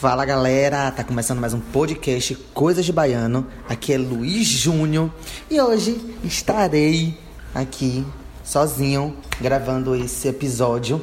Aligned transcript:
Fala 0.00 0.24
galera, 0.26 0.90
tá 0.90 1.02
começando 1.02 1.38
mais 1.38 1.54
um 1.54 1.60
podcast 1.60 2.34
Coisas 2.52 2.84
de 2.84 2.92
Baiano. 2.92 3.46
Aqui 3.68 3.92
é 3.92 3.96
Luiz 3.96 4.46
Júnior 4.46 5.10
e 5.48 5.58
hoje 5.58 5.98
estarei 6.22 7.16
aqui 7.54 8.04
sozinho 8.42 9.16
gravando 9.40 9.94
esse 9.94 10.28
episódio 10.28 11.02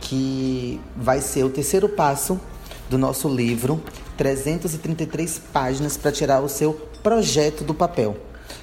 que 0.00 0.80
vai 0.96 1.20
ser 1.20 1.44
o 1.44 1.50
terceiro 1.50 1.88
passo 1.88 2.40
do 2.88 2.96
nosso 2.98 3.28
livro 3.28 3.80
333 4.16 5.40
páginas 5.52 5.96
para 5.96 6.10
tirar 6.10 6.40
o 6.40 6.48
seu 6.48 6.72
projeto 7.02 7.62
do 7.62 7.74
papel. 7.74 8.16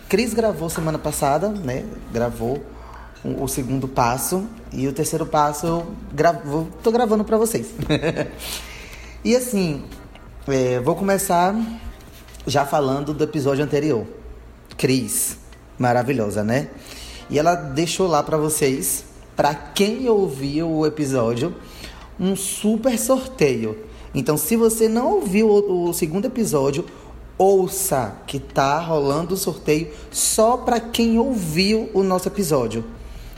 Cris 0.09 0.33
gravou 0.33 0.69
semana 0.69 0.97
passada, 0.97 1.47
né? 1.49 1.85
Gravou 2.11 2.61
o 3.23 3.47
segundo 3.47 3.87
passo 3.87 4.45
e 4.73 4.87
o 4.87 4.91
terceiro 4.91 5.25
passo 5.25 5.67
eu 5.67 5.87
gravo, 6.11 6.67
tô 6.83 6.91
gravando 6.91 7.23
para 7.23 7.37
vocês. 7.37 7.67
e 9.23 9.35
assim, 9.35 9.83
é, 10.47 10.79
vou 10.79 10.95
começar 10.95 11.55
já 12.47 12.65
falando 12.65 13.13
do 13.13 13.23
episódio 13.23 13.63
anterior. 13.63 14.05
Cris, 14.77 15.37
maravilhosa, 15.77 16.43
né? 16.43 16.69
E 17.29 17.37
ela 17.37 17.55
deixou 17.55 18.07
lá 18.07 18.23
para 18.23 18.37
vocês, 18.37 19.05
para 19.35 19.53
quem 19.53 20.09
ouviu 20.09 20.69
o 20.69 20.85
episódio, 20.85 21.55
um 22.19 22.35
super 22.35 22.97
sorteio. 22.97 23.77
Então, 24.13 24.37
se 24.37 24.55
você 24.55 24.87
não 24.87 25.13
ouviu 25.13 25.47
o, 25.47 25.89
o 25.89 25.93
segundo 25.93 26.25
episódio, 26.25 26.85
ouça 27.37 28.17
que 28.27 28.37
tá 28.37 28.79
rolando 28.79 29.33
o 29.33 29.37
sorteio 29.37 29.89
só 30.11 30.57
para 30.57 30.79
quem 30.79 31.17
ouviu 31.17 31.89
o 31.93 32.03
nosso 32.03 32.27
episódio. 32.27 32.83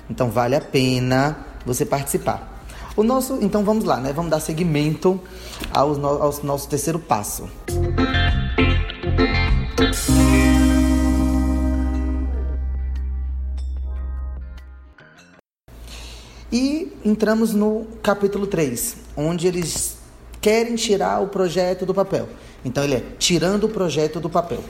Então 0.10 0.30
vale 0.30 0.56
a 0.56 0.62
pena 0.62 1.46
você 1.66 1.86
participar. 1.86 2.51
O 2.96 3.04
nosso, 3.04 3.38
então 3.42 3.64
vamos 3.64 3.86
lá, 3.86 3.98
né? 3.98 4.12
Vamos 4.12 4.30
dar 4.30 4.40
seguimento 4.40 5.20
ao, 5.74 6.06
ao 6.06 6.44
nosso 6.44 6.68
terceiro 6.68 7.00
passo. 7.00 7.50
E 16.52 16.92
entramos 17.06 17.54
no 17.54 17.88
capítulo 18.04 18.46
3, 18.46 18.98
onde 19.16 19.48
eles 19.48 19.98
querem 20.42 20.76
tirar 20.76 21.22
o 21.22 21.28
projeto 21.28 21.86
do 21.86 21.94
papel. 21.94 22.28
Então 22.66 22.84
ele 22.84 22.96
é 22.96 23.04
tirando 23.18 23.66
o 23.66 23.70
projeto 23.70 24.20
do 24.20 24.30
papel. 24.30 24.62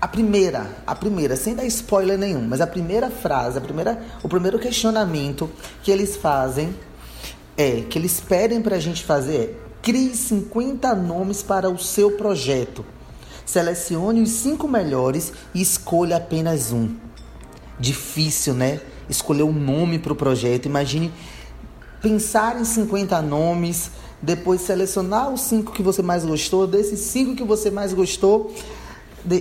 A 0.00 0.08
primeira, 0.08 0.66
a 0.86 0.94
primeira, 0.94 1.36
sem 1.36 1.54
dar 1.54 1.66
spoiler 1.66 2.16
nenhum, 2.16 2.46
mas 2.48 2.60
a 2.60 2.66
primeira 2.66 3.10
frase, 3.10 3.58
a 3.58 3.60
primeira, 3.60 4.02
o 4.22 4.28
primeiro 4.28 4.58
questionamento 4.58 5.50
que 5.82 5.90
eles 5.90 6.16
fazem 6.16 6.74
é, 7.56 7.82
que 7.82 7.98
eles 7.98 8.20
pedem 8.20 8.62
para 8.62 8.76
a 8.76 8.80
gente 8.80 9.04
fazer 9.04 9.36
é, 9.36 9.54
crie 9.82 10.14
50 10.14 10.94
nomes 10.94 11.42
para 11.42 11.68
o 11.68 11.78
seu 11.78 12.12
projeto. 12.12 12.84
Selecione 13.44 14.22
os 14.22 14.30
cinco 14.30 14.66
melhores 14.66 15.32
e 15.52 15.60
escolha 15.60 16.16
apenas 16.16 16.72
um. 16.72 16.94
Difícil, 17.78 18.54
né? 18.54 18.80
Escolher 19.08 19.42
um 19.42 19.52
nome 19.52 19.98
para 19.98 20.12
o 20.12 20.16
projeto. 20.16 20.66
Imagine 20.66 21.12
pensar 22.00 22.58
em 22.58 22.64
50 22.64 23.20
nomes, 23.20 23.90
depois 24.22 24.62
selecionar 24.62 25.30
os 25.30 25.42
cinco 25.42 25.72
que 25.72 25.82
você 25.82 26.00
mais 26.00 26.24
gostou, 26.24 26.66
desses 26.66 27.00
cinco 27.00 27.36
que 27.36 27.44
você 27.44 27.70
mais 27.70 27.92
gostou, 27.92 28.54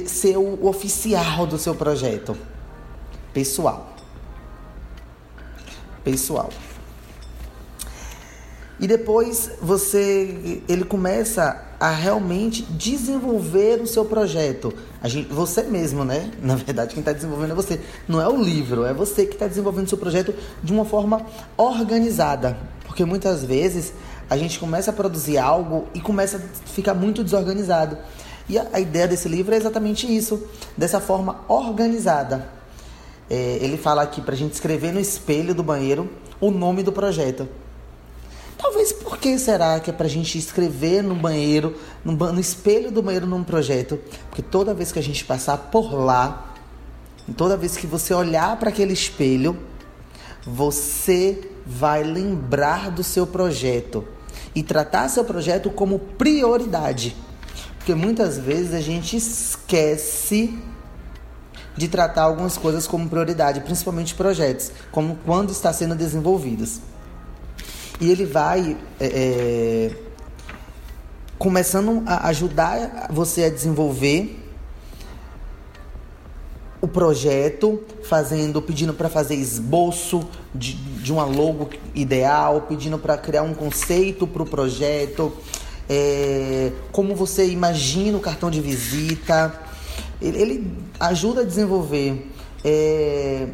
ser 0.08 0.38
o 0.38 0.66
oficial 0.68 1.46
do 1.48 1.58
seu 1.58 1.76
projeto. 1.76 2.36
Pessoal. 3.34 3.94
Pessoal. 6.04 6.50
E 8.80 8.88
depois 8.88 9.52
você 9.62 10.62
ele 10.68 10.86
começa 10.86 11.66
a 11.80 11.92
realmente 11.92 12.64
desenvolver 12.64 13.82
o 13.82 13.88
seu 13.88 14.06
projeto. 14.06 14.74
A 15.02 15.08
gente, 15.08 15.32
você 15.32 15.64
mesmo, 15.64 16.04
né? 16.04 16.32
Na 16.42 16.56
verdade, 16.56 16.94
quem 16.94 17.02
está 17.02 17.12
desenvolvendo 17.12 17.52
é 17.52 17.56
você. 17.56 17.80
Não 18.08 18.22
é 18.22 18.28
o 18.28 18.42
livro, 18.42 18.86
é 18.86 18.94
você 18.94 19.26
que 19.26 19.34
está 19.34 19.48
desenvolvendo 19.48 19.86
o 19.86 19.90
seu 19.90 19.98
projeto 19.98 20.34
de 20.64 20.72
uma 20.72 20.86
forma 20.86 21.26
organizada. 21.58 22.58
Porque 22.86 23.04
muitas 23.04 23.44
vezes 23.44 23.94
a 24.30 24.38
gente 24.38 24.60
começa 24.60 24.92
a 24.92 24.94
produzir 24.94 25.38
algo 25.38 25.88
e 25.94 26.00
começa 26.00 26.38
a 26.38 26.40
ficar 26.70 26.94
muito 26.94 27.24
desorganizado. 27.24 27.98
E 28.50 28.58
a, 28.58 28.68
a 28.74 28.80
ideia 28.80 29.08
desse 29.08 29.30
livro 29.30 29.54
é 29.54 29.58
exatamente 29.58 30.14
isso, 30.14 30.44
dessa 30.76 31.00
forma 31.00 31.42
organizada. 31.48 32.50
É, 33.30 33.60
ele 33.62 33.78
fala 33.78 34.02
aqui 34.02 34.22
para 34.22 34.34
a 34.34 34.38
gente 34.38 34.54
escrever 34.54 34.92
no 34.92 35.00
espelho 35.00 35.54
do 35.54 35.62
banheiro 35.62 36.10
o 36.42 36.50
nome 36.50 36.82
do 36.82 36.92
projeto. 36.92 37.48
Talvez 38.58 38.92
por 38.92 39.18
que 39.18 39.38
será 39.38 39.80
que 39.80 39.90
é 39.90 39.94
para 39.94 40.08
a 40.08 40.10
gente 40.10 40.38
escrever 40.38 41.02
no 41.04 41.16
banheiro, 41.16 41.78
no, 42.04 42.14
no 42.14 42.40
espelho 42.40 42.92
do 42.92 43.02
banheiro 43.02 43.28
num 43.28 43.44
projeto? 43.44 44.00
Porque 44.30 44.42
toda 44.42 44.74
vez 44.74 44.92
que 44.92 45.00
a 45.00 45.04
gente 45.04 45.24
passar 45.24 45.58
por 45.58 45.94
lá, 45.94 46.54
toda 47.38 47.56
vez 47.56 47.78
que 47.78 47.88
você 47.88 48.14
olhar 48.14 48.58
para 48.58 48.70
aquele 48.70 48.94
espelho, 48.94 49.58
você 50.46 51.50
vai 51.66 52.04
lembrar 52.04 52.90
do 52.90 53.04
seu 53.04 53.28
projeto 53.28 54.06
e 54.56 54.64
tratar 54.64 55.08
seu 55.08 55.24
projeto 55.24 55.70
como 55.70 56.00
prioridade. 56.00 57.16
Porque 57.80 57.96
muitas 57.96 58.38
vezes 58.38 58.74
a 58.74 58.80
gente 58.80 59.18
esquece 59.18 60.58
de 61.76 61.88
tratar 61.88 62.24
algumas 62.24 62.58
coisas 62.58 62.86
como 62.86 63.10
prioridade, 63.10 63.62
principalmente 63.62 64.14
projetos, 64.14 64.72
como 64.92 65.18
quando 65.26 65.52
está 65.52 65.74
sendo 65.74 65.96
desenvolvidos. 65.96 66.82
E 68.00 68.12
ele 68.12 68.26
vai 68.26 68.78
é, 69.00 69.06
é 69.06 70.10
começando 71.38 72.04
a 72.06 72.28
ajudar 72.28 73.08
você 73.10 73.46
a 73.46 73.50
desenvolver 73.50 74.46
o 76.82 76.88
projeto, 76.88 77.82
fazendo, 78.04 78.62
pedindo 78.62 78.94
para 78.94 79.10
fazer 79.10 79.36
esboço 79.36 80.28
de, 80.54 80.74
de 80.74 81.12
uma 81.12 81.26
logo 81.26 81.70
ideal, 81.96 82.62
pedindo 82.62 82.98
para 82.98 83.18
criar 83.18 83.44
um 83.44 83.54
conceito 83.54 84.28
para 84.28 84.44
o 84.44 84.46
projeto, 84.46 85.32
é, 85.90 86.72
como 86.92 87.16
você 87.16 87.50
imagina 87.50 88.18
o 88.18 88.22
cartão 88.22 88.52
de 88.52 88.62
visita. 88.62 89.60
Ele, 90.22 90.38
ele 90.38 90.78
ajuda 91.00 91.42
a 91.42 91.44
desenvolver 91.44 92.32
é, 92.64 93.48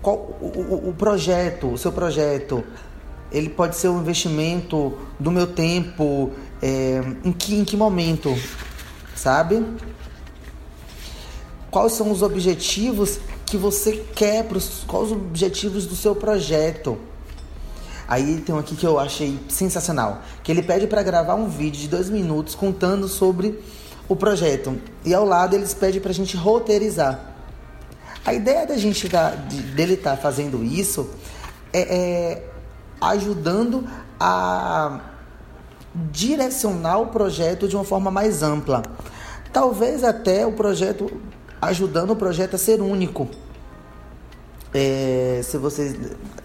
qual, 0.00 0.16
o, 0.16 0.88
o 0.88 0.94
projeto, 0.94 1.68
o 1.68 1.78
seu 1.78 1.92
projeto. 1.92 2.64
Ele 3.30 3.48
pode 3.48 3.76
ser 3.76 3.88
um 3.88 4.00
investimento 4.00 4.98
do 5.18 5.30
meu 5.30 5.46
tempo, 5.46 6.32
é, 6.60 7.00
em, 7.24 7.32
que, 7.32 7.54
em 7.54 7.64
que 7.64 7.76
momento, 7.76 8.36
sabe? 9.14 9.64
Quais 11.70 11.92
são 11.92 12.10
os 12.10 12.20
objetivos 12.20 13.18
que 13.46 13.56
você 13.56 14.04
quer, 14.14 14.44
pros, 14.44 14.84
quais 14.86 15.06
os 15.06 15.12
objetivos 15.12 15.86
do 15.86 15.96
seu 15.96 16.14
projeto? 16.14 16.98
Aí 18.12 18.42
tem 18.42 18.54
um 18.54 18.58
aqui 18.58 18.76
que 18.76 18.86
eu 18.86 18.98
achei 18.98 19.40
sensacional, 19.48 20.20
que 20.42 20.52
ele 20.52 20.62
pede 20.62 20.86
para 20.86 21.02
gravar 21.02 21.34
um 21.34 21.48
vídeo 21.48 21.80
de 21.80 21.88
dois 21.88 22.10
minutos 22.10 22.54
contando 22.54 23.08
sobre 23.08 23.58
o 24.06 24.14
projeto 24.14 24.78
e 25.02 25.14
ao 25.14 25.24
lado 25.24 25.56
eles 25.56 25.72
pedem 25.72 25.98
para 25.98 26.10
a 26.10 26.14
gente 26.14 26.36
roteirizar. 26.36 27.18
A 28.22 28.34
ideia 28.34 28.66
da 28.66 28.76
gente 28.76 29.08
tá, 29.08 29.30
de, 29.30 29.62
dele 29.62 29.94
estar 29.94 30.10
tá 30.10 30.16
fazendo 30.18 30.62
isso 30.62 31.08
é, 31.72 31.80
é 31.80 32.48
ajudando 33.00 33.88
a 34.20 35.00
direcionar 35.94 36.98
o 36.98 37.06
projeto 37.06 37.66
de 37.66 37.74
uma 37.74 37.84
forma 37.84 38.10
mais 38.10 38.42
ampla. 38.42 38.82
Talvez 39.54 40.04
até 40.04 40.44
o 40.46 40.52
projeto 40.52 41.10
ajudando 41.62 42.10
o 42.10 42.16
projeto 42.16 42.56
a 42.56 42.58
ser 42.58 42.82
único. 42.82 43.26
É, 44.74 45.40
se 45.42 45.56
vocês 45.56 45.96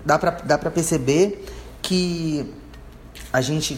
dá 0.05 0.17
para 0.17 0.31
dá 0.31 0.57
para 0.57 0.72
perceber 0.72 1.56
que 1.87 2.45
a 3.31 3.39
gente 3.39 3.77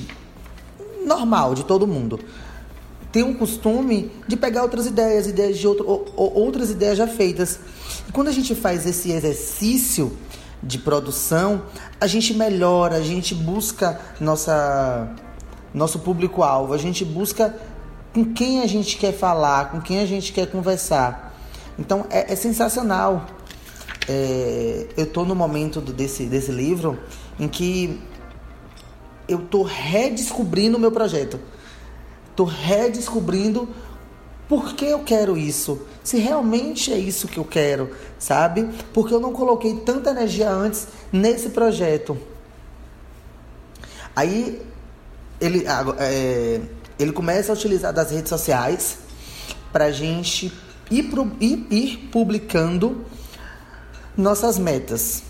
normal 1.05 1.53
de 1.53 1.63
todo 1.63 1.85
mundo 1.85 2.19
tem 3.11 3.21
um 3.21 3.35
costume 3.35 4.11
de 4.27 4.35
pegar 4.35 4.63
outras 4.63 4.87
ideias, 4.87 5.27
ideias 5.27 5.57
de 5.59 5.67
outro, 5.67 5.87
ou, 5.87 6.05
ou, 6.15 6.33
outras 6.33 6.71
ideias 6.71 6.97
já 6.97 7.07
feitas. 7.07 7.59
E 8.07 8.11
quando 8.11 8.27
a 8.27 8.31
gente 8.31 8.55
faz 8.55 8.85
esse 8.87 9.11
exercício 9.11 10.17
de 10.61 10.79
produção, 10.79 11.63
a 12.01 12.07
gente 12.07 12.33
melhora, 12.33 12.95
a 12.95 13.01
gente 13.01 13.35
busca 13.35 13.99
nossa 14.19 15.07
nosso 15.71 15.99
público-alvo, 15.99 16.73
a 16.73 16.77
gente 16.79 17.05
busca 17.05 17.55
com 18.11 18.25
quem 18.25 18.61
a 18.61 18.67
gente 18.67 18.97
quer 18.97 19.13
falar, 19.13 19.69
com 19.69 19.79
quem 19.79 19.99
a 19.99 20.05
gente 20.05 20.33
quer 20.33 20.47
conversar. 20.47 21.35
Então 21.77 22.07
é, 22.09 22.33
é 22.33 22.35
sensacional. 22.35 23.27
É, 24.07 24.87
eu 24.97 25.03
estou 25.03 25.25
no 25.25 25.35
momento 25.35 25.79
do, 25.81 25.93
desse, 25.93 26.25
desse 26.25 26.51
livro 26.51 26.97
em 27.39 27.47
que 27.47 27.99
eu 29.27 29.39
estou 29.39 29.63
redescobrindo 29.63 30.77
o 30.77 30.79
meu 30.79 30.91
projeto. 30.91 31.39
Estou 32.31 32.45
redescobrindo 32.45 33.69
por 34.47 34.73
que 34.73 34.85
eu 34.85 34.99
quero 34.99 35.37
isso. 35.37 35.81
Se 36.03 36.17
realmente 36.17 36.91
é 36.91 36.97
isso 36.97 37.27
que 37.27 37.37
eu 37.37 37.45
quero, 37.45 37.91
sabe? 38.17 38.67
Porque 38.91 39.13
eu 39.13 39.19
não 39.19 39.31
coloquei 39.31 39.75
tanta 39.75 40.09
energia 40.09 40.49
antes 40.49 40.87
nesse 41.11 41.49
projeto. 41.49 42.17
Aí 44.15 44.59
ele, 45.39 45.65
é, 45.99 46.61
ele 46.97 47.11
começa 47.11 47.51
a 47.51 47.55
utilizar 47.55 47.93
das 47.93 48.11
redes 48.11 48.29
sociais 48.29 48.97
para 49.71 49.91
gente 49.91 50.51
ir, 50.89 51.03
pro, 51.03 51.31
ir, 51.39 51.67
ir 51.69 52.09
publicando 52.11 53.05
nossas 54.19 54.59
metas. 54.59 55.23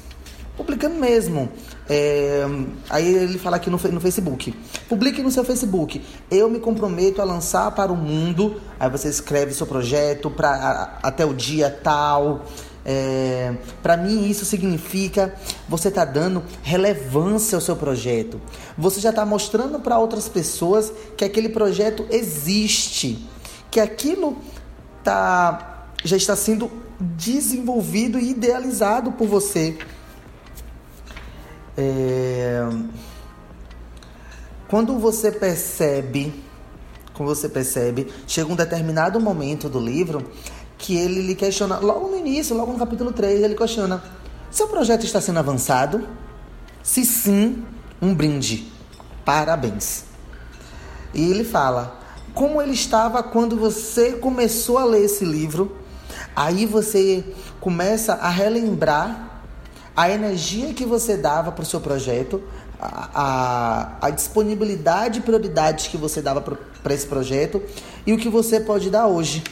Publicando 0.57 0.95
mesmo. 0.95 1.49
É, 1.89 2.45
aí 2.89 3.07
ele 3.07 3.39
fala 3.39 3.55
aqui 3.55 3.69
no, 3.69 3.77
no 3.77 4.01
Facebook. 4.01 4.53
Publique 4.89 5.21
no 5.21 5.31
seu 5.31 5.45
Facebook. 5.45 6.05
Eu 6.29 6.49
me 6.49 6.59
comprometo 6.59 7.21
a 7.21 7.23
lançar 7.23 7.71
para 7.71 7.91
o 7.91 7.95
mundo. 7.95 8.59
Aí 8.77 8.89
você 8.89 9.07
escreve 9.07 9.53
seu 9.53 9.65
projeto 9.65 10.29
para 10.29 10.99
até 11.01 11.25
o 11.25 11.33
dia 11.33 11.69
tal. 11.69 12.45
É, 12.85 13.53
para 13.83 13.95
mim 13.97 14.29
isso 14.29 14.45
significa 14.45 15.35
você 15.67 15.91
tá 15.91 16.03
dando 16.05 16.43
relevância 16.63 17.55
ao 17.55 17.61
seu 17.61 17.75
projeto. 17.75 18.41
Você 18.77 18.99
já 18.99 19.11
está 19.11 19.25
mostrando 19.25 19.79
para 19.79 19.97
outras 19.97 20.27
pessoas 20.27 20.91
que 21.15 21.23
aquele 21.23 21.49
projeto 21.49 22.05
existe, 22.09 23.27
que 23.69 23.79
aquilo 23.79 24.37
tá 25.03 25.68
já 26.03 26.17
está 26.17 26.35
sendo 26.35 26.71
desenvolvido 26.99 28.19
e 28.19 28.31
idealizado 28.31 29.11
por 29.11 29.27
você. 29.27 29.77
É... 31.77 32.67
Quando 34.67 34.99
você 34.99 35.31
percebe, 35.31 36.33
quando 37.13 37.29
você 37.29 37.49
percebe, 37.49 38.11
chega 38.27 38.51
um 38.51 38.55
determinado 38.55 39.19
momento 39.19 39.67
do 39.67 39.79
livro 39.79 40.25
que 40.77 40.95
ele 40.95 41.21
lhe 41.21 41.35
questiona, 41.35 41.79
logo 41.79 42.07
no 42.07 42.17
início, 42.17 42.55
logo 42.55 42.71
no 42.71 42.79
capítulo 42.79 43.11
3, 43.11 43.41
ele 43.43 43.55
questiona: 43.55 44.01
seu 44.51 44.67
projeto 44.67 45.05
está 45.05 45.19
sendo 45.19 45.39
avançado? 45.39 46.07
Se 46.81 47.05
sim, 47.05 47.63
um 48.01 48.13
brinde. 48.13 48.71
Parabéns. 49.25 50.05
E 51.13 51.29
ele 51.29 51.43
fala: 51.43 51.99
como 52.33 52.61
ele 52.61 52.73
estava 52.73 53.21
quando 53.21 53.57
você 53.57 54.13
começou 54.13 54.77
a 54.77 54.85
ler 54.85 55.03
esse 55.05 55.25
livro, 55.25 55.75
aí 56.39 56.65
você 56.65 57.21
começa 57.59 58.13
a 58.13 58.29
relembrar 58.29 59.41
a 59.93 60.09
energia 60.09 60.73
que 60.73 60.85
você 60.85 61.17
dava 61.17 61.51
para 61.51 61.63
o 61.63 61.65
seu 61.65 61.81
projeto, 61.81 62.41
a, 62.79 63.09
a, 63.13 64.07
a, 64.07 64.09
disponibilidade 64.09 65.19
e 65.19 65.21
prioridades 65.21 65.87
que 65.87 65.97
você 65.97 66.21
dava 66.21 66.39
para 66.39 66.93
esse 66.93 67.05
projeto 67.05 67.61
e 68.07 68.13
o 68.13 68.17
que 68.17 68.29
você 68.29 68.61
pode 68.61 68.89
dar 68.89 69.07
hoje. 69.07 69.43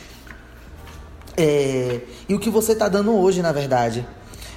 É, 1.36 2.00
e 2.30 2.34
o 2.34 2.40
que 2.40 2.50
você 2.50 2.72
está 2.72 2.88
dando 2.88 3.14
hoje, 3.14 3.42
na 3.42 3.52
verdade. 3.52 4.08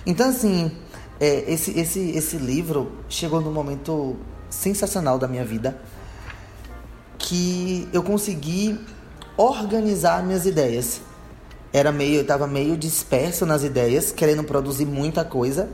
Então, 0.06 0.28
assim, 0.28 0.70
é, 1.18 1.52
esse, 1.52 1.76
esse, 1.76 2.10
esse 2.10 2.36
livro 2.36 2.92
chegou 3.08 3.40
num 3.40 3.52
momento 3.52 4.16
sensacional 4.48 5.18
da 5.18 5.26
minha 5.26 5.44
vida 5.44 5.76
que 7.18 7.88
eu 7.92 8.04
consegui 8.04 8.78
organizar 9.36 10.22
minhas 10.22 10.46
ideias. 10.46 11.09
Era 11.72 11.92
meio, 11.92 12.16
eu 12.16 12.22
estava 12.22 12.46
meio 12.46 12.76
disperso 12.76 13.46
nas 13.46 13.62
ideias, 13.62 14.10
querendo 14.10 14.42
produzir 14.44 14.86
muita 14.86 15.24
coisa, 15.24 15.68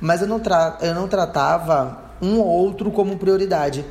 mas 0.00 0.22
eu 0.22 0.28
não, 0.28 0.40
tra 0.40 0.78
eu 0.80 0.94
não 0.94 1.06
tratava 1.06 2.14
um 2.22 2.38
ou 2.38 2.46
outro 2.46 2.90
como 2.90 3.18
prioridade. 3.18 3.84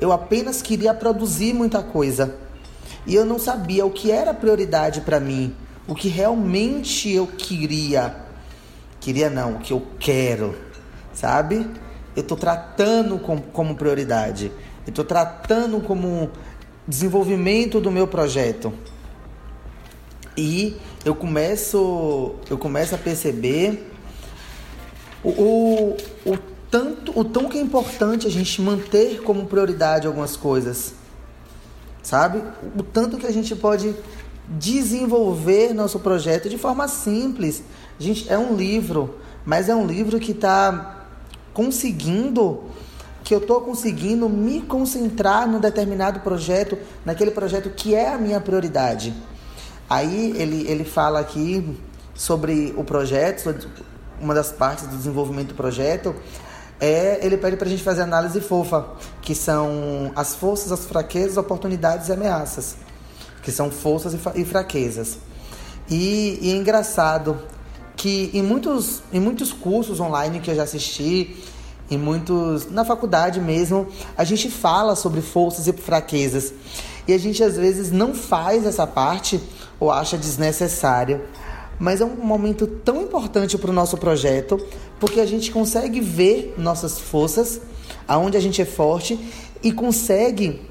Eu 0.00 0.12
apenas 0.12 0.62
queria 0.62 0.94
produzir 0.94 1.52
muita 1.52 1.82
coisa. 1.82 2.36
E 3.06 3.14
eu 3.14 3.24
não 3.24 3.38
sabia 3.38 3.84
o 3.86 3.90
que 3.90 4.10
era 4.10 4.34
prioridade 4.34 5.00
para 5.00 5.18
mim 5.18 5.54
o 5.86 5.94
que 5.94 6.08
realmente 6.08 7.10
eu 7.10 7.26
queria. 7.26 8.14
Queria 9.00 9.30
não, 9.30 9.54
o 9.54 9.58
que 9.58 9.72
eu 9.72 9.82
quero, 10.00 10.56
sabe? 11.12 11.66
Eu 12.14 12.22
estou 12.22 12.36
tratando 12.36 13.18
com, 13.18 13.38
como 13.38 13.76
prioridade. 13.76 14.50
Eu 14.84 14.90
estou 14.90 15.04
tratando 15.04 15.80
como 15.80 16.30
desenvolvimento 16.88 17.80
do 17.80 17.90
meu 17.90 18.06
projeto. 18.06 18.72
E 20.36 20.76
eu 21.04 21.14
começo, 21.14 22.34
eu 22.50 22.58
começo 22.58 22.94
a 22.94 22.98
perceber 22.98 23.90
o, 25.24 25.30
o, 25.30 25.96
o 26.26 26.38
tanto, 26.70 27.18
o 27.18 27.24
tão 27.24 27.48
que 27.48 27.58
é 27.58 27.60
importante 27.60 28.26
a 28.26 28.30
gente 28.30 28.60
manter 28.60 29.22
como 29.22 29.46
prioridade 29.46 30.06
algumas 30.06 30.36
coisas. 30.36 30.92
Sabe? 32.02 32.42
O 32.78 32.82
tanto 32.82 33.16
que 33.16 33.26
a 33.26 33.32
gente 33.32 33.56
pode 33.56 33.94
desenvolver 34.48 35.72
nosso 35.72 35.98
projeto 36.00 36.48
de 36.48 36.58
forma 36.58 36.86
simples. 36.86 37.62
Gente, 37.98 38.30
é 38.30 38.38
um 38.38 38.54
livro, 38.54 39.16
mas 39.44 39.68
é 39.68 39.74
um 39.74 39.86
livro 39.86 40.20
que 40.20 40.32
está 40.32 41.06
conseguindo, 41.52 42.64
que 43.24 43.34
eu 43.34 43.38
estou 43.38 43.62
conseguindo 43.62 44.28
me 44.28 44.60
concentrar 44.60 45.48
num 45.48 45.58
determinado 45.58 46.20
projeto, 46.20 46.78
naquele 47.04 47.30
projeto 47.30 47.70
que 47.70 47.94
é 47.94 48.12
a 48.12 48.18
minha 48.18 48.40
prioridade. 48.40 49.14
Aí 49.88 50.34
ele, 50.36 50.66
ele 50.68 50.84
fala 50.84 51.20
aqui 51.20 51.76
sobre 52.14 52.74
o 52.76 52.84
projeto, 52.84 53.54
uma 54.20 54.34
das 54.34 54.50
partes 54.50 54.86
do 54.86 54.96
desenvolvimento 54.96 55.48
do 55.48 55.54
projeto, 55.54 56.14
é 56.80 57.18
ele 57.24 57.36
pede 57.36 57.56
para 57.56 57.66
a 57.66 57.70
gente 57.70 57.82
fazer 57.82 58.02
análise 58.02 58.40
fofa, 58.40 58.86
que 59.22 59.34
são 59.34 60.10
as 60.14 60.34
forças, 60.34 60.72
as 60.72 60.84
fraquezas, 60.84 61.36
oportunidades 61.36 62.08
e 62.08 62.12
ameaças 62.12 62.76
que 63.46 63.52
são 63.52 63.70
forças 63.70 64.12
e 64.34 64.44
fraquezas. 64.44 65.18
E, 65.88 66.36
e, 66.42 66.50
é 66.50 66.56
engraçado 66.56 67.38
que 67.96 68.28
em 68.34 68.42
muitos, 68.42 69.02
em 69.12 69.20
muitos 69.20 69.52
cursos 69.52 70.00
online 70.00 70.40
que 70.40 70.50
eu 70.50 70.56
já 70.56 70.64
assisti, 70.64 71.44
em 71.88 71.96
muitos 71.96 72.68
na 72.72 72.84
faculdade 72.84 73.40
mesmo, 73.40 73.86
a 74.18 74.24
gente 74.24 74.50
fala 74.50 74.96
sobre 74.96 75.20
forças 75.20 75.68
e 75.68 75.72
fraquezas. 75.72 76.52
E 77.06 77.12
a 77.12 77.18
gente 77.18 77.40
às 77.40 77.56
vezes 77.56 77.92
não 77.92 78.12
faz 78.12 78.66
essa 78.66 78.84
parte 78.84 79.40
ou 79.78 79.90
acha 79.90 80.16
desnecessário. 80.16 81.20
Mas 81.78 82.00
é 82.00 82.04
um 82.04 82.16
momento 82.16 82.66
tão 82.66 83.02
importante 83.02 83.58
para 83.58 83.70
o 83.70 83.74
nosso 83.74 83.96
projeto, 83.98 84.58
porque 84.98 85.20
a 85.20 85.26
gente 85.26 85.50
consegue 85.50 86.00
ver 86.00 86.54
nossas 86.56 86.98
forças, 86.98 87.60
aonde 88.08 88.36
a 88.36 88.40
gente 88.40 88.62
é 88.62 88.64
forte 88.64 89.18
e 89.62 89.72
consegue 89.72 90.62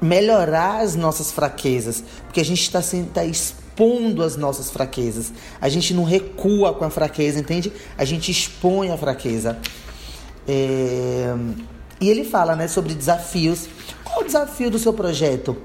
melhorar 0.00 0.80
as 0.80 0.94
nossas 0.94 1.30
fraquezas, 1.30 2.04
porque 2.24 2.40
a 2.40 2.44
gente 2.44 2.62
está 2.62 2.80
tá 3.12 3.24
expondo 3.24 4.22
as 4.22 4.36
nossas 4.36 4.70
fraquezas. 4.70 5.32
A 5.60 5.68
gente 5.68 5.92
não 5.92 6.04
recua 6.04 6.74
com 6.74 6.84
a 6.84 6.90
fraqueza, 6.90 7.38
entende? 7.38 7.72
A 7.96 8.04
gente 8.04 8.30
expõe 8.30 8.90
a 8.90 8.96
fraqueza. 8.96 9.58
É... 10.46 11.34
E 12.00 12.10
ele 12.10 12.24
fala 12.24 12.54
né, 12.54 12.68
sobre 12.68 12.94
desafios. 12.94 13.68
Qual 14.02 14.20
o 14.20 14.24
desafio 14.24 14.70
do 14.70 14.78
seu 14.78 14.92
projeto? 14.92 15.56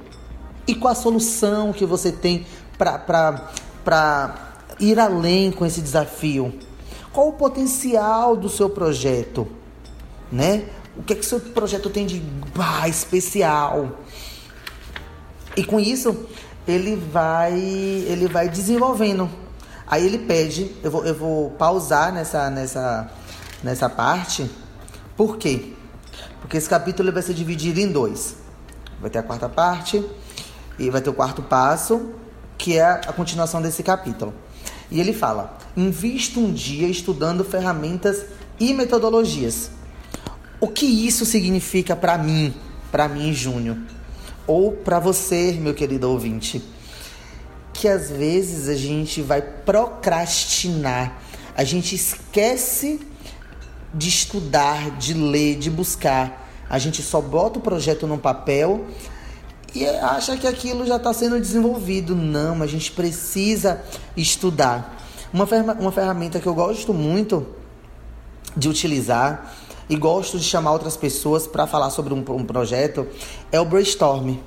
E 0.70 0.76
qual 0.76 0.92
a 0.92 0.96
solução 0.96 1.74
que 1.74 1.84
você 1.84 2.12
tem 2.12 2.46
para 2.78 4.52
ir 4.80 5.00
além 5.00 5.52
com 5.52 5.66
esse 5.66 5.82
desafio? 5.82 6.54
Qual 7.12 7.30
o 7.30 7.34
potencial 7.34 8.36
do 8.36 8.48
seu 8.48 8.70
projeto? 8.70 9.48
Né? 10.32 10.66
O 10.96 11.02
que 11.02 11.14
é 11.14 11.16
que 11.16 11.26
seu 11.26 11.40
projeto 11.40 11.90
tem 11.90 12.06
de 12.06 12.20
bah, 12.56 12.88
especial? 12.88 13.98
E 15.58 15.64
com 15.64 15.80
isso, 15.80 16.16
ele 16.68 16.96
vai, 16.96 17.52
ele 17.58 18.28
vai 18.28 18.48
desenvolvendo. 18.48 19.28
Aí 19.88 20.06
ele 20.06 20.20
pede, 20.20 20.72
eu 20.84 20.92
vou, 20.92 21.04
eu 21.04 21.16
vou 21.16 21.50
pausar 21.50 22.14
nessa, 22.14 22.48
nessa, 22.52 23.12
nessa 23.64 23.90
parte. 23.90 24.48
Por 25.18 25.38
quê? 25.38 25.74
Porque 26.42 26.58
esse 26.58 26.70
capítulo 26.70 27.12
vai 27.12 27.24
ser 27.24 27.34
dividido 27.34 27.80
em 27.80 27.92
dois. 27.92 28.36
Vai 29.02 29.10
ter 29.10 29.18
a 29.18 29.24
quarta 29.24 29.50
parte 29.50 30.06
e 30.80 30.90
vai 30.90 31.02
ter 31.02 31.10
o 31.10 31.14
quarto 31.14 31.42
passo, 31.42 32.12
que 32.58 32.78
é 32.78 32.84
a 32.84 33.14
continuação 33.14 33.62
desse 33.62 33.84
capítulo. 33.84 34.34
E 34.90 35.00
ele 35.00 35.14
fala: 35.14 35.58
invista 35.76 36.40
um 36.40 36.52
dia 36.52 36.88
estudando 36.88 37.44
ferramentas 37.44 38.26
e 38.60 38.74
metodologias. 38.74 39.72
O 40.60 40.68
que 40.68 40.86
isso 40.86 41.26
significa 41.26 41.96
para 41.96 42.18
mim, 42.18 42.54
para 42.92 43.08
mim, 43.08 43.34
Júnior? 43.34 43.78
Ou 44.48 44.72
para 44.72 45.00
você, 45.00 45.52
meu 45.54 45.74
querido 45.74 46.10
ouvinte? 46.10 46.62
Que 47.74 47.88
às 47.88 48.10
vezes 48.10 48.68
a 48.68 48.76
gente 48.76 49.22
vai 49.22 49.42
procrastinar, 49.42 51.22
a 51.56 51.64
gente 51.64 51.96
esquece 51.96 53.00
de 53.94 54.10
estudar, 54.10 54.98
de 54.98 55.14
ler, 55.14 55.58
de 55.58 55.70
buscar. 55.70 56.48
A 56.70 56.78
gente 56.78 57.02
só 57.02 57.22
bota 57.22 57.58
o 57.58 57.62
projeto 57.62 58.06
no 58.06 58.18
papel 58.18 58.86
e 59.74 59.86
acha 59.88 60.36
que 60.38 60.48
aquilo 60.48 60.86
já 60.86 60.96
está 60.96 61.14
sendo 61.14 61.40
desenvolvido. 61.40 62.16
Não, 62.16 62.62
a 62.62 62.68
gente 62.68 62.92
precisa 62.92 63.82
estudar. 64.16 64.98
Uma, 65.34 65.46
uma 65.80 65.92
ferramenta 65.92 66.40
que 66.40 66.48
eu 66.48 66.56
gosto 66.56 66.94
muito 66.94 67.46
de 68.56 68.68
utilizar 68.68 69.54
e 69.90 69.96
gosto 69.96 70.38
de 70.38 70.44
chamar 70.44 70.72
outras 70.72 70.98
pessoas 70.98 71.48
para 71.48 71.68
falar 71.68 71.90
sobre 71.92 72.14
um, 72.14 72.18
um, 72.18 72.46
projeto 72.46 73.08
é 73.52 73.60
o 73.60 73.66
brainstorm. 73.66 74.38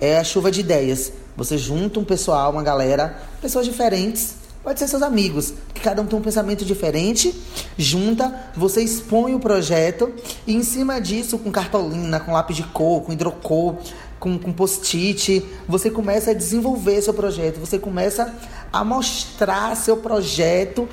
É 0.00 0.18
a 0.18 0.24
chuva 0.24 0.50
de 0.50 0.60
ideias. 0.60 1.12
Você 1.36 1.58
junta 1.58 2.00
um 2.00 2.04
pessoal, 2.04 2.50
uma 2.50 2.62
galera, 2.62 3.20
pessoas 3.40 3.66
diferentes, 3.66 4.36
Pode 4.66 4.80
ser 4.80 4.88
seus 4.88 5.02
amigos, 5.02 5.54
que 5.72 5.80
cada 5.80 6.02
um 6.02 6.06
tem 6.06 6.18
um 6.18 6.22
pensamento 6.22 6.64
diferente, 6.64 7.32
junta, 7.78 8.50
você 8.56 8.82
expõe 8.82 9.32
o 9.32 9.38
projeto 9.38 10.12
e 10.44 10.56
em 10.56 10.64
cima 10.64 11.00
disso, 11.00 11.38
com 11.38 11.52
cartolina, 11.52 12.18
com 12.18 12.32
lápis 12.32 12.56
de 12.56 12.64
cor, 12.64 13.02
com 13.02 13.12
hidrocor, 13.12 13.76
com, 14.26 14.36
com 14.36 14.52
post-it, 14.52 15.46
você 15.68 15.88
começa 15.88 16.32
a 16.32 16.34
desenvolver 16.34 17.00
seu 17.00 17.14
projeto, 17.14 17.60
você 17.60 17.78
começa 17.78 18.34
a 18.72 18.84
mostrar 18.84 19.76
seu 19.76 19.98
projeto 19.98 20.88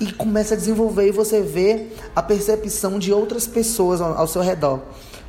e 0.00 0.10
começa 0.10 0.54
a 0.54 0.56
desenvolver 0.56 1.08
e 1.08 1.10
você 1.10 1.42
vê 1.42 1.88
a 2.16 2.22
percepção 2.22 2.98
de 2.98 3.12
outras 3.12 3.46
pessoas 3.46 4.00
ao, 4.00 4.16
ao 4.16 4.26
seu 4.26 4.40
redor. 4.40 4.80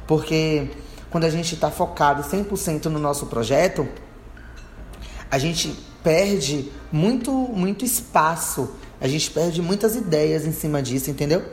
Porque 0.07 0.69
quando 1.09 1.25
a 1.25 1.29
gente 1.29 1.53
está 1.53 1.69
focado 1.69 2.23
100% 2.23 2.85
no 2.85 2.97
nosso 2.97 3.25
projeto, 3.25 3.85
a 5.29 5.37
gente 5.37 5.75
perde 6.01 6.71
muito, 6.89 7.29
muito 7.29 7.83
espaço, 7.83 8.69
a 9.01 9.07
gente 9.07 9.29
perde 9.31 9.61
muitas 9.61 9.97
ideias 9.97 10.45
em 10.45 10.53
cima 10.53 10.81
disso, 10.81 11.11
entendeu? 11.11 11.43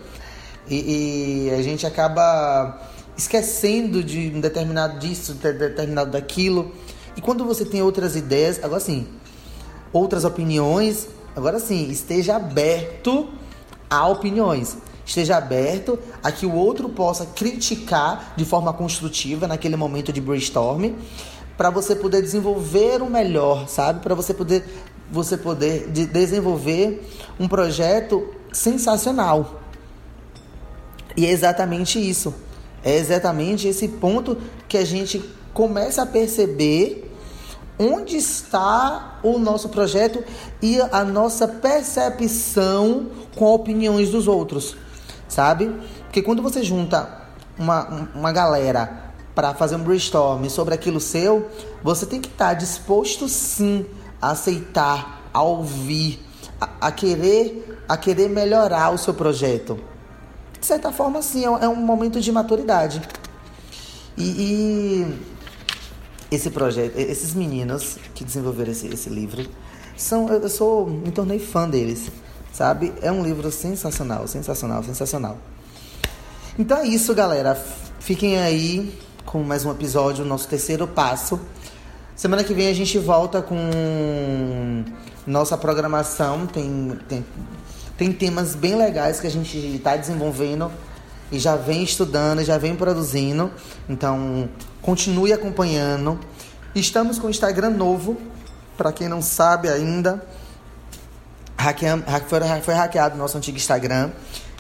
E, 0.68 1.48
e 1.48 1.50
a 1.50 1.62
gente 1.62 1.84
acaba 1.84 2.80
esquecendo 3.16 4.02
de 4.02 4.32
um 4.35 4.40
determinado 4.40 4.99
disso, 4.99 5.35
de 5.35 5.52
determinado 5.52 6.11
daquilo. 6.11 6.73
E 7.16 7.20
quando 7.20 7.44
você 7.44 7.64
tem 7.64 7.82
outras 7.82 8.14
ideias, 8.14 8.62
agora 8.62 8.80
sim, 8.80 9.06
outras 9.92 10.25
opiniões, 10.25 11.08
agora 11.35 11.58
sim, 11.58 11.88
esteja 11.88 12.37
aberto 12.37 13.28
a 13.88 14.06
opiniões. 14.06 14.76
Esteja 15.04 15.37
aberto 15.37 15.99
a 16.23 16.32
que 16.32 16.44
o 16.44 16.52
outro 16.52 16.88
possa 16.88 17.25
criticar 17.26 18.35
de 18.37 18.44
forma 18.44 18.73
construtiva 18.73 19.46
naquele 19.46 19.76
momento 19.76 20.12
de 20.12 20.20
brainstorm, 20.20 20.94
para 21.56 21.70
você 21.70 21.94
poder 21.94 22.20
desenvolver 22.20 23.00
o 23.00 23.08
melhor, 23.08 23.68
sabe? 23.68 24.00
Para 24.00 24.14
você 24.14 24.35
poder 24.35 24.64
você 25.11 25.37
poder 25.37 25.88
de 25.90 26.04
desenvolver 26.04 27.08
um 27.38 27.46
projeto 27.46 28.28
sensacional. 28.52 29.62
E 31.16 31.25
é 31.25 31.30
exatamente 31.30 31.99
isso. 31.99 32.35
É 32.87 32.97
exatamente 32.97 33.66
esse 33.66 33.88
ponto 33.88 34.38
que 34.69 34.78
a 34.78 34.85
gente 34.85 35.19
começa 35.52 36.02
a 36.02 36.07
perceber 36.07 37.12
onde 37.76 38.16
está 38.16 39.19
o 39.25 39.40
nosso 39.40 39.71
projeto 39.71 40.23
e 40.62 40.81
a 40.81 41.05
nossa 41.05 41.49
percepção 41.49 43.09
com 43.35 43.52
opiniões 43.52 44.11
dos 44.11 44.28
outros, 44.28 44.76
sabe? 45.26 45.69
Porque 46.05 46.23
quando 46.23 46.40
você 46.40 46.62
junta 46.62 47.23
uma, 47.59 48.09
uma 48.14 48.31
galera 48.31 49.12
para 49.35 49.52
fazer 49.52 49.75
um 49.75 49.83
brainstorm 49.83 50.49
sobre 50.49 50.73
aquilo 50.73 51.00
seu, 51.00 51.49
você 51.83 52.07
tem 52.07 52.21
que 52.21 52.28
estar 52.28 52.50
tá 52.50 52.55
disposto 52.55 53.28
sim 53.28 53.85
a 54.23 54.31
aceitar, 54.31 55.23
a 55.35 55.43
ouvir, 55.43 56.25
a, 56.61 56.87
a 56.87 56.93
querer, 56.93 57.83
a 57.88 57.97
querer 57.97 58.28
melhorar 58.28 58.90
o 58.90 58.97
seu 58.97 59.12
projeto 59.12 59.76
de 60.60 60.66
certa 60.66 60.92
forma, 60.92 61.22
sim, 61.22 61.44
é, 61.44 61.48
é 61.64 61.68
um 61.68 61.76
momento 61.76 62.20
de 62.20 62.30
maturidade. 62.32 63.00
E, 64.16 64.25
e, 64.25 65.18
esse 66.30 66.50
projeto, 66.50 66.96
esses 66.96 67.34
meninos 67.34 67.98
que 68.14 68.25
desenvolveram 68.25 68.72
esse, 68.72 68.86
esse 68.88 69.08
livro, 69.08 69.46
são, 69.96 70.28
eu 70.28 70.48
sou, 70.48 70.86
me 70.86 71.10
tornei 71.10 71.38
fã 71.38 71.68
deles, 71.68 72.10
sabe? 72.52 72.92
É 73.00 73.12
um 73.12 73.22
livro 73.22 73.50
sensacional, 73.50 74.26
sensacional, 74.26 74.82
sensacional. 74.82 75.38
Então 76.58 76.78
é 76.78 76.86
isso, 76.86 77.14
galera. 77.14 77.54
Fiquem 78.00 78.38
aí 78.38 78.98
com 79.25 79.42
mais 79.42 79.64
um 79.64 79.70
episódio, 79.70 80.25
nosso 80.25 80.48
terceiro 80.48 80.86
passo. 80.86 81.40
Semana 82.14 82.42
que 82.42 82.54
vem 82.54 82.68
a 82.68 82.75
gente 82.75 82.98
volta 82.98 83.42
com 83.42 84.84
nossa 85.26 85.58
programação. 85.58 86.46
Tem, 86.46 86.98
tem 87.08 87.25
tem 87.96 88.12
temas 88.12 88.54
bem 88.54 88.76
legais 88.76 89.20
que 89.20 89.26
a 89.26 89.30
gente 89.30 89.56
está 89.56 89.96
desenvolvendo 89.96 90.70
e 91.32 91.38
já 91.38 91.56
vem 91.56 91.82
estudando, 91.82 92.44
já 92.44 92.58
vem 92.58 92.76
produzindo. 92.76 93.50
Então, 93.88 94.48
continue 94.82 95.32
acompanhando. 95.32 96.18
Estamos 96.74 97.18
com 97.18 97.26
o 97.26 97.30
Instagram 97.30 97.70
novo, 97.70 98.16
para 98.76 98.92
quem 98.92 99.08
não 99.08 99.22
sabe 99.22 99.68
ainda. 99.68 100.22
foi, 102.28 102.40
foi 102.62 102.74
hackeado 102.74 103.16
nosso 103.16 103.38
antigo 103.38 103.56
Instagram. 103.56 104.10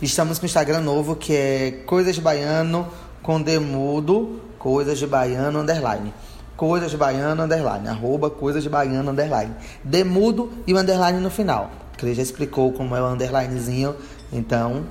Estamos 0.00 0.38
com 0.38 0.44
o 0.44 0.46
Instagram 0.46 0.80
novo, 0.80 1.14
que 1.14 1.34
é 1.34 1.70
Coisas 1.86 2.18
Baiano 2.18 2.88
com 3.22 3.40
Demudo, 3.40 4.40
Coisas 4.58 4.98
de 4.98 5.06
Baiano 5.06 5.60
underline. 5.60 6.12
Coisas 6.56 6.90
de 6.90 6.96
Baiano 6.96 7.42
underline, 7.42 7.86
arroba 7.86 8.30
Coisas 8.30 8.62
de 8.62 8.70
Baiano 8.70 9.10
underline. 9.10 9.54
Demudo 9.84 10.50
e 10.66 10.72
o 10.72 10.78
underline 10.78 11.20
no 11.20 11.30
final 11.30 11.70
ele 12.04 12.14
já 12.14 12.22
explicou 12.22 12.72
como 12.72 12.94
é 12.94 13.00
o 13.00 13.06
underlinezinho. 13.06 13.96
Então, 14.32 14.84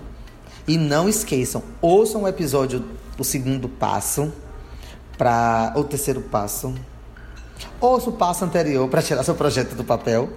e 0.68 0.78
não 0.78 1.08
esqueçam, 1.08 1.62
ouçam 1.82 2.24
o 2.24 2.28
episódio, 2.28 2.84
o 3.20 3.24
segundo 3.24 3.70
passo, 3.70 4.34
para 5.18 5.74
o 5.76 5.84
terceiro 5.84 6.22
passo. 6.22 6.74
Ouça 7.80 8.10
o 8.10 8.14
passo 8.14 8.44
anterior 8.44 8.90
para 8.90 9.02
tirar 9.02 9.24
seu 9.24 9.36
projeto 9.36 9.76
do 9.76 9.84
papel. 9.84 10.30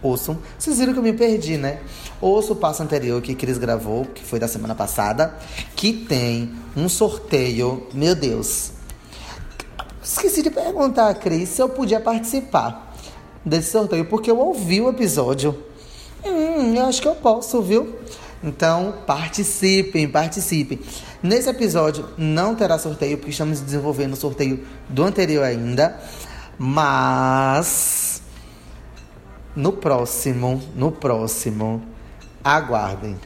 Ouçam. 0.00 0.38
Vocês 0.58 0.78
viram 0.78 0.92
que 0.92 0.98
eu 0.98 1.02
me 1.02 1.12
perdi, 1.12 1.56
né? 1.56 1.80
Ouça 2.20 2.52
o 2.52 2.56
passo 2.56 2.82
anterior 2.82 3.20
que 3.20 3.34
Cris 3.34 3.58
gravou, 3.58 4.04
que 4.04 4.24
foi 4.24 4.38
da 4.38 4.48
semana 4.48 4.74
passada, 4.74 5.34
que 5.76 5.92
tem 5.92 6.52
um 6.76 6.88
sorteio. 6.88 7.86
Meu 7.92 8.14
Deus. 8.14 8.72
Esqueci 10.02 10.42
de 10.42 10.50
perguntar 10.50 11.08
a 11.08 11.14
Cris 11.14 11.50
se 11.50 11.62
eu 11.62 11.68
podia 11.68 12.00
participar 12.00 12.92
desse 13.44 13.70
sorteio, 13.70 14.04
porque 14.06 14.30
eu 14.30 14.38
ouvi 14.38 14.80
o 14.80 14.88
episódio. 14.88 15.56
Hum, 16.24 16.74
eu 16.74 16.86
acho 16.86 17.02
que 17.02 17.08
eu 17.08 17.14
posso, 17.14 17.60
viu? 17.62 17.98
Então, 18.42 18.94
participem, 19.06 20.08
participem. 20.08 20.80
Nesse 21.22 21.48
episódio 21.48 22.08
não 22.18 22.54
terá 22.54 22.78
sorteio, 22.78 23.16
porque 23.16 23.30
estamos 23.30 23.60
desenvolvendo 23.60 24.14
o 24.14 24.16
sorteio 24.16 24.64
do 24.88 25.04
anterior 25.04 25.44
ainda. 25.44 25.98
Mas 26.58 28.22
no 29.54 29.72
próximo, 29.72 30.62
no 30.74 30.90
próximo, 30.90 31.82
aguardem. 32.42 33.18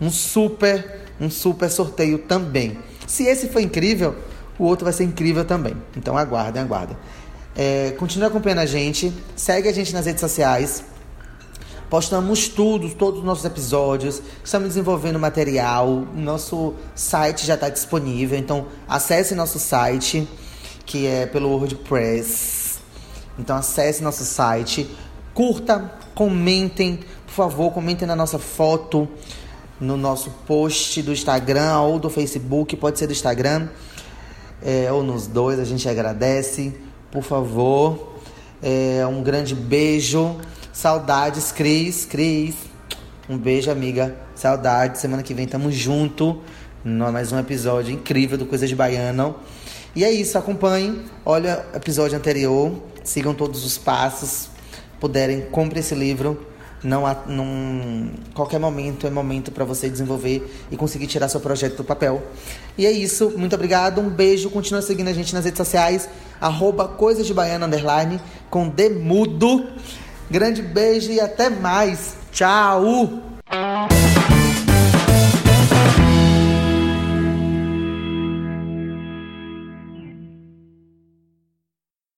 Um 0.00 0.10
super, 0.10 1.02
um 1.20 1.30
super 1.30 1.70
sorteio 1.70 2.18
também. 2.18 2.78
Se 3.06 3.24
esse 3.24 3.48
foi 3.48 3.62
incrível, 3.62 4.14
o 4.58 4.64
outro 4.64 4.84
vai 4.84 4.92
ser 4.92 5.04
incrível 5.04 5.44
também. 5.44 5.76
Então 5.96 6.16
aguardem, 6.16 6.62
aguardem. 6.62 6.96
É, 7.56 7.94
continue 7.98 8.26
acompanhando 8.26 8.60
a 8.60 8.66
gente, 8.66 9.12
segue 9.36 9.68
a 9.68 9.72
gente 9.72 9.92
nas 9.92 10.06
redes 10.06 10.20
sociais. 10.20 10.84
Postamos 11.94 12.48
tudo, 12.48 12.90
todos 12.90 13.20
os 13.20 13.24
nossos 13.24 13.44
episódios. 13.44 14.20
Estamos 14.42 14.66
desenvolvendo 14.66 15.16
material. 15.16 16.04
Nosso 16.12 16.74
site 16.92 17.46
já 17.46 17.54
está 17.54 17.68
disponível. 17.68 18.36
Então, 18.36 18.66
acesse 18.88 19.32
nosso 19.32 19.60
site, 19.60 20.26
que 20.84 21.06
é 21.06 21.24
pelo 21.24 21.50
WordPress. 21.50 22.80
Então, 23.38 23.54
acesse 23.54 24.02
nosso 24.02 24.24
site. 24.24 24.90
Curta, 25.32 25.92
comentem. 26.16 26.98
Por 27.26 27.32
favor, 27.32 27.70
comentem 27.70 28.08
na 28.08 28.16
nossa 28.16 28.40
foto, 28.40 29.06
no 29.80 29.96
nosso 29.96 30.30
post 30.48 31.00
do 31.00 31.12
Instagram 31.12 31.78
ou 31.78 32.00
do 32.00 32.10
Facebook. 32.10 32.74
Pode 32.74 32.98
ser 32.98 33.06
do 33.06 33.12
Instagram 33.12 33.68
é, 34.60 34.90
ou 34.90 35.04
nos 35.04 35.28
dois. 35.28 35.60
A 35.60 35.64
gente 35.64 35.88
agradece. 35.88 36.74
Por 37.12 37.22
favor. 37.22 38.14
É, 38.60 39.06
um 39.06 39.22
grande 39.22 39.54
beijo. 39.54 40.40
Saudades, 40.74 41.52
Cris, 41.52 42.04
Cris. 42.04 42.56
Um 43.30 43.38
beijo, 43.38 43.70
amiga. 43.70 44.16
Saudades. 44.34 45.00
Semana 45.00 45.22
que 45.22 45.32
vem 45.32 45.46
tamo 45.46 45.70
junto. 45.70 46.42
Mais 46.84 47.30
um 47.30 47.38
episódio 47.38 47.94
incrível 47.94 48.36
do 48.36 48.44
Coisas 48.44 48.68
de 48.68 48.74
Baiano. 48.74 49.36
E 49.94 50.02
é 50.02 50.10
isso, 50.10 50.36
acompanhem. 50.36 51.02
Olha 51.24 51.64
o 51.72 51.76
episódio 51.76 52.18
anterior. 52.18 52.72
Sigam 53.04 53.32
todos 53.32 53.64
os 53.64 53.78
passos. 53.78 54.48
Puderem, 54.98 55.42
compre 55.42 55.78
esse 55.78 55.94
livro. 55.94 56.44
Não 56.82 57.06
há, 57.06 57.14
num, 57.24 58.10
qualquer 58.34 58.58
momento 58.58 59.06
é 59.06 59.10
momento 59.10 59.52
para 59.52 59.64
você 59.64 59.88
desenvolver 59.88 60.66
e 60.72 60.76
conseguir 60.76 61.06
tirar 61.06 61.28
seu 61.28 61.38
projeto 61.38 61.76
do 61.76 61.84
papel. 61.84 62.20
E 62.76 62.84
é 62.84 62.90
isso. 62.90 63.32
Muito 63.36 63.54
obrigado. 63.54 64.00
Um 64.00 64.10
beijo. 64.10 64.50
Continua 64.50 64.82
seguindo 64.82 65.06
a 65.06 65.12
gente 65.12 65.32
nas 65.32 65.44
redes 65.44 65.56
sociais. 65.56 66.08
Arroba 66.40 66.88
Coisas 66.88 67.24
de 67.28 67.32
Baiano 67.32 67.64
Underline 67.64 68.20
com 68.50 68.68
Demudo. 68.68 69.68
Grande 70.30 70.62
beijo 70.62 71.12
e 71.12 71.20
até 71.20 71.48
mais. 71.48 72.16
Tchau! 72.32 73.22